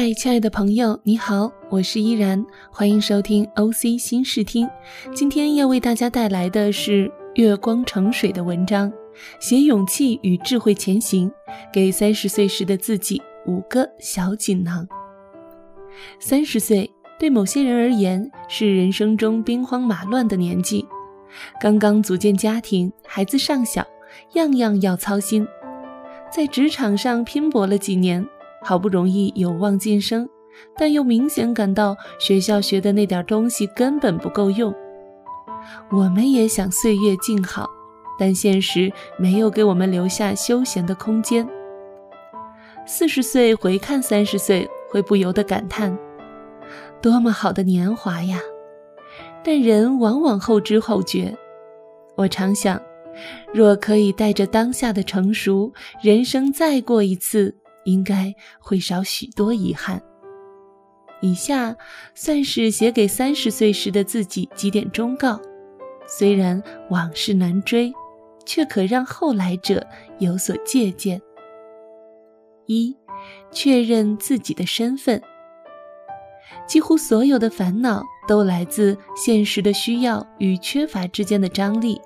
[0.00, 4.70] 嗨，亲爱的朋友，你好，我是依然，欢迎收听 OC 新视听。
[5.12, 8.92] 今天要为大家带来的是月光成水的文章，
[9.40, 11.28] 写勇气与智慧前行，
[11.72, 14.86] 给三十岁时的自己五个小锦囊。
[16.20, 16.88] 三十岁
[17.18, 20.86] 对某些人而言是人生中兵荒马乱的年纪，
[21.60, 23.84] 刚刚组建家庭，孩子尚小，
[24.34, 25.44] 样样要操心，
[26.32, 28.24] 在职场上拼搏了几年。
[28.62, 30.28] 好不容易有望晋升，
[30.76, 34.74] 但又明显感到学校学的那点东西根本不够用。
[35.90, 37.68] 我们也想岁月静好，
[38.18, 41.48] 但现实没有给我们留下休闲的空间。
[42.86, 45.96] 四十岁回看三十岁，会不由得感叹：
[47.02, 48.40] 多么好的年华呀！
[49.44, 51.36] 但人往往后知后觉。
[52.16, 52.80] 我常想，
[53.52, 57.54] 若可以带着当下的成熟，人生再过一次。
[57.88, 60.02] 应该会少许多遗憾。
[61.20, 61.74] 以下
[62.14, 65.40] 算是写给三十岁时的自己几点忠告，
[66.06, 67.92] 虽然往事难追，
[68.44, 69.84] 却可让后来者
[70.18, 71.20] 有所借鉴。
[72.66, 72.94] 一、
[73.50, 75.20] 确认自己的身份。
[76.66, 82.00] 几乎所有的烦恼都来自现实的需要与缺乏之间的张力，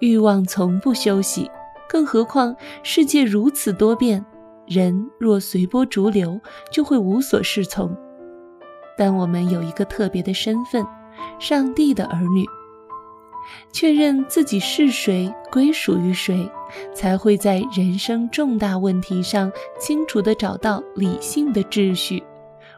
[0.00, 1.48] 欲望从不休息，
[1.88, 4.24] 更何况世界如此多变。
[4.68, 7.96] 人若随波逐流，就会无所适从。
[8.96, 10.84] 但我们有一个特别的身份——
[11.38, 12.44] 上帝的儿女。
[13.72, 16.50] 确认自己是谁，归属于谁，
[16.92, 22.22] 才会在人生重大问题上清楚地找到理性的秩序。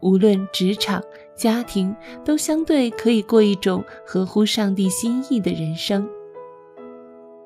[0.00, 1.02] 无论职场、
[1.36, 6.08] 家庭，都相对可以过一种合乎上帝心意的人生。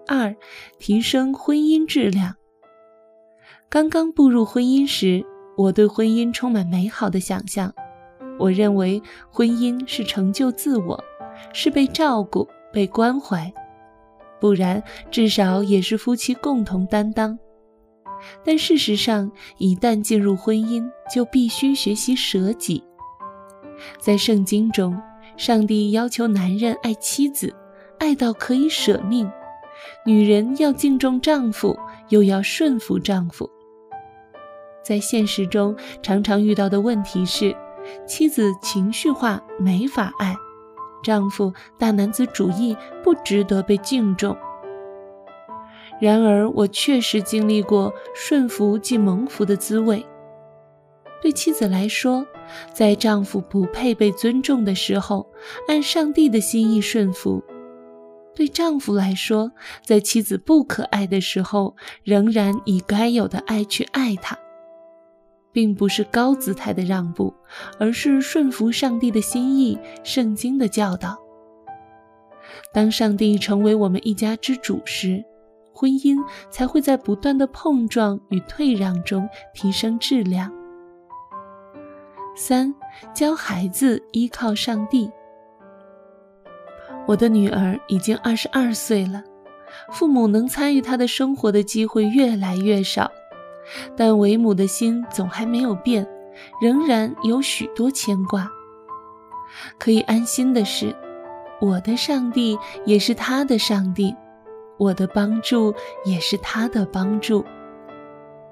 [0.06, 0.34] 二、
[0.78, 2.36] 提升婚姻质量。
[3.70, 5.22] 刚刚步入婚姻时，
[5.54, 7.70] 我对婚姻充满美好的想象。
[8.38, 11.04] 我认为婚姻是成就自我，
[11.52, 13.52] 是被照顾、被关怀，
[14.40, 17.38] 不然至少也是夫妻共同担当。
[18.42, 22.82] 但事实上，一旦进入婚姻，就必须学习舍己。
[24.00, 24.98] 在圣经中，
[25.36, 27.54] 上帝要求男人爱妻子，
[27.98, 29.30] 爱到可以舍命；
[30.06, 31.78] 女人要敬重丈夫，
[32.08, 33.48] 又要顺服丈夫。
[34.88, 37.54] 在现实中，常常遇到的问题是，
[38.06, 40.34] 妻子情绪化，没法爱；
[41.04, 44.34] 丈夫大男子主义，不值得被敬重。
[46.00, 50.06] 然而，我确实经历过顺服即蒙福的滋味。
[51.20, 52.26] 对妻子来说，
[52.72, 55.28] 在丈夫不配被尊重的时候，
[55.68, 57.42] 按上帝的心意顺服；
[58.34, 59.52] 对丈夫来说，
[59.84, 64.38] 在妻子不可爱的时候，仍然以该有的爱去爱她。
[65.58, 67.34] 并不是高姿态的让步，
[67.80, 71.18] 而是顺服上帝的心意、圣经的教导。
[72.72, 75.20] 当上帝成为我们一家之主时，
[75.72, 76.16] 婚姻
[76.48, 80.48] 才会在不断的碰撞与退让中提升质量。
[82.36, 82.72] 三、
[83.12, 85.10] 教孩子依靠上帝。
[87.04, 89.24] 我的女儿已经二十二岁了，
[89.90, 93.10] 父母能参与她的生活的机会越来越少。
[93.96, 96.06] 但为母的心总还没有变，
[96.62, 98.50] 仍然有许多牵挂。
[99.78, 100.94] 可以安心的是，
[101.60, 104.14] 我的上帝也是他的上帝，
[104.78, 105.74] 我的帮助
[106.04, 107.44] 也是他的帮助。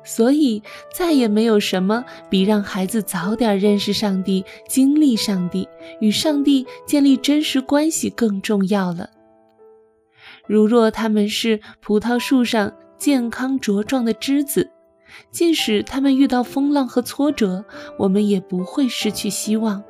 [0.03, 0.63] 所以，
[0.95, 5.69] 再也没有什么比让孩子早点认识上帝、经历上帝、
[6.01, 9.11] 与上帝建立真实关系更重要了。
[10.47, 14.71] 如若他们是葡萄树上健康茁壮的枝子。
[15.31, 17.65] 即使他们遇到风浪和挫折，
[17.99, 19.83] 我们也不会失去希望，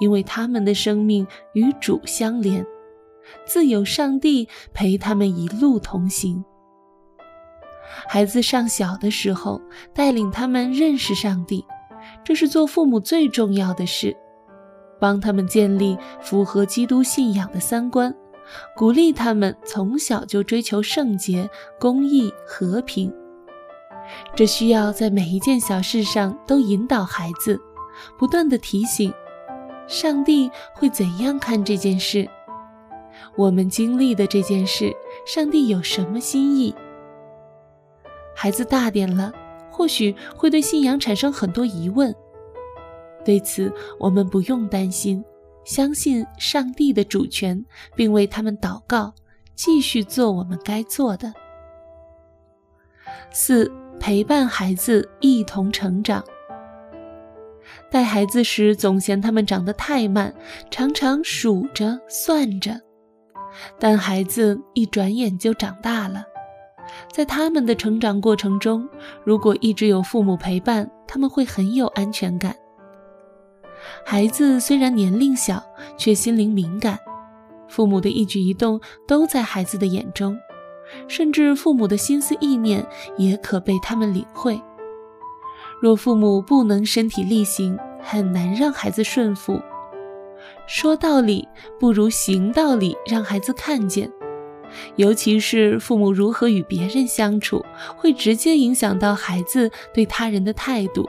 [0.00, 2.64] 因为他们的生命与主相连，
[3.46, 6.44] 自有上帝陪他们一路同行。
[8.08, 9.60] 孩子尚小的时候，
[9.94, 11.64] 带领他们认识上帝，
[12.24, 14.16] 这是做父母最重要的事，
[15.00, 18.12] 帮他们建立符合基督信仰的三观，
[18.74, 21.48] 鼓励他们从小就追求圣洁、
[21.78, 23.12] 公义、和平。
[24.34, 27.60] 这需要在每一件小事上都引导孩子，
[28.18, 29.12] 不断的提醒：
[29.86, 32.28] 上帝会怎样看这件事？
[33.36, 34.92] 我们经历的这件事，
[35.26, 36.74] 上帝有什么心意？
[38.34, 39.32] 孩子大点了，
[39.70, 42.14] 或许会对信仰产生很多疑问。
[43.24, 45.24] 对此，我们不用担心，
[45.64, 47.64] 相信上帝的主权，
[47.94, 49.14] 并为他们祷告，
[49.54, 51.32] 继续做我们该做的。
[53.30, 53.72] 四。
[54.04, 56.22] 陪伴孩子一同成长。
[57.90, 60.34] 带孩子时总嫌他们长得太慢，
[60.70, 62.78] 常常数着算着。
[63.80, 66.22] 但孩子一转眼就长大了，
[67.10, 68.86] 在他们的成长过程中，
[69.24, 72.54] 如果一直有父母陪伴，他们会很有安全感。
[74.04, 75.64] 孩子虽然年龄小，
[75.96, 76.98] 却心灵敏感，
[77.68, 78.78] 父母的一举一动
[79.08, 80.38] 都在孩子的眼中，
[81.08, 82.86] 甚至父母的心思意念
[83.16, 84.60] 也可被他们领会。
[85.80, 89.60] 若父母不能身体力行，很难让孩子顺服。
[90.66, 91.46] 说道理
[91.78, 94.10] 不如行道理，让孩子看见。
[94.96, 97.64] 尤其是父母如何与别人相处，
[97.96, 101.08] 会直接影响到孩子对他人的态度。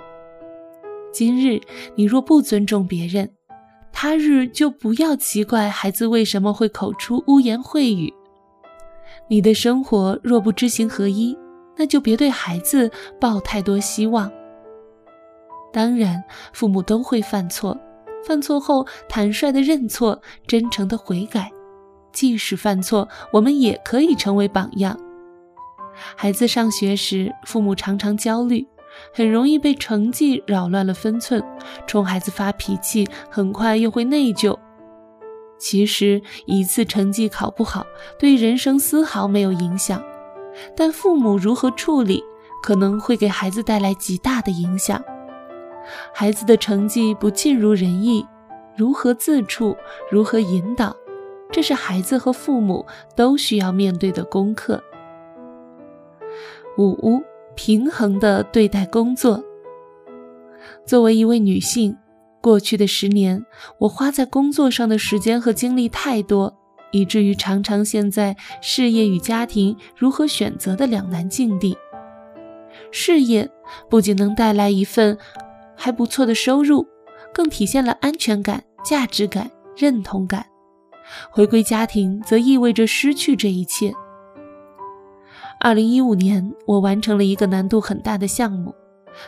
[1.12, 1.62] 今日
[1.96, 3.32] 你若不尊重别人，
[3.94, 8.14] 他日就不要奇怪孩子为什么会口出污言秽语。
[9.28, 11.36] 你的生活若不知行合一，
[11.76, 14.32] 那就别对孩子抱太多希望。
[15.74, 16.24] 当然，
[16.54, 17.78] 父母都会犯错，
[18.26, 21.52] 犯错后坦率的认错，真诚的悔改。
[22.14, 24.98] 即使犯错，我们也可以成为榜样。
[26.16, 28.66] 孩子上学时，父母常常焦虑，
[29.14, 31.44] 很容易被成绩扰乱了分寸，
[31.88, 34.58] 冲孩子发脾气，很快又会内疚。
[35.58, 37.86] 其实，一次成绩考不好，
[38.20, 40.04] 对人生丝毫没有影响，
[40.76, 42.24] 但父母如何处理，
[42.62, 45.02] 可能会给孩子带来极大的影响。
[46.14, 48.26] 孩子的成绩不尽如人意，
[48.76, 49.76] 如何自处，
[50.12, 50.96] 如何引导，
[51.52, 52.86] 这是孩子和父母
[53.16, 54.84] 都需要面对的功课。
[56.78, 57.22] 五、
[57.56, 59.42] 平衡的对待工作。
[60.86, 61.96] 作为一位女性，
[62.46, 63.44] 过去的十年，
[63.80, 66.56] 我花在工作上的时间和精力太多，
[66.92, 71.76] 以至于常常陷在事业与家庭如何选择的两难境地。
[72.92, 73.50] 事业
[73.90, 75.18] 不仅能带来一份。
[75.76, 76.88] 还不错的收入，
[77.34, 80.46] 更体现了安全感、价值感、认同感。
[81.32, 83.92] 回归家庭则意味着失去这一切。
[85.60, 88.74] 二零一五年，我完成了一个难度很大的项目，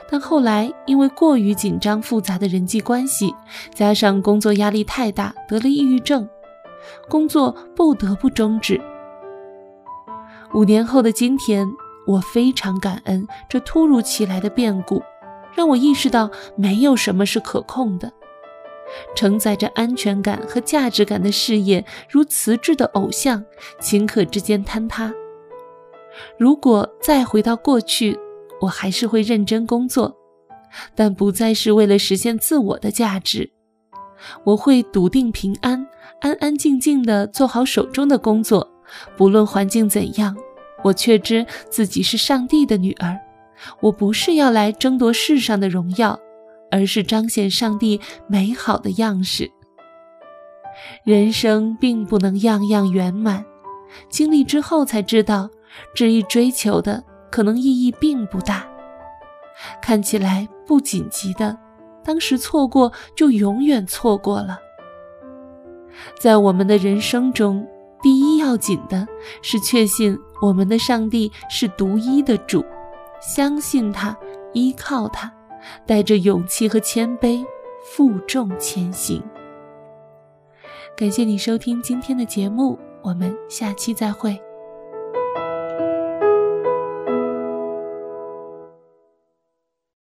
[0.10, 3.34] 但后来因为过于紧张复杂的人际关系，
[3.74, 6.28] 加上工作压力太大，得了抑郁症，
[7.10, 8.82] 工作不得不终止。
[10.54, 11.68] 五年后的今天，
[12.06, 15.02] 我非常感恩这突如其来的变故。
[15.54, 18.12] 让我意识到，没有什么是可控的。
[19.16, 23.44] 承载着安全感和价值感的事业，如瓷质的偶像，
[23.82, 25.12] 顷刻之间坍塌。
[26.38, 28.18] 如果再回到过去，
[28.62, 30.16] 我还是会认真工作，
[30.96, 33.52] 但不再是为了实现自我的价值。
[34.44, 35.88] 我会笃定平安，
[36.22, 38.68] 安安静静地做好手中的工作，
[39.16, 40.36] 不论环境怎样，
[40.84, 43.18] 我确知自己是上帝的女儿。
[43.80, 46.20] 我不是要来争夺世上的荣耀，
[46.72, 49.52] 而是彰显上帝美好的样式。
[51.04, 53.44] 人生并不能样样圆满，
[54.10, 55.50] 经历之后才知道，
[55.96, 57.04] 执意追求的
[57.38, 58.66] 可能意义并不大。
[59.80, 61.56] 看起来不紧急的，
[62.04, 64.60] 当时错过就永远错过了。
[66.20, 67.64] 在我们的人生中，
[68.02, 69.08] 第一要紧的
[69.44, 72.66] 是确信我们的上帝是独一的主。
[73.22, 74.18] 相信他，
[74.54, 75.32] 依靠他，
[75.86, 77.46] 带着勇气和谦卑，
[77.84, 79.22] 负重前行。
[80.96, 84.42] 感谢你收听今天的节目，我们下期再会。